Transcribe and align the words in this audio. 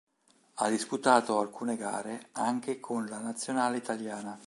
Ha 0.55 0.67
disputato 0.67 1.37
alcune 1.37 1.77
gare 1.77 2.29
anche 2.31 2.79
con 2.79 3.05
la 3.05 3.19
Nazionale 3.19 3.77
Italiana. 3.77 4.35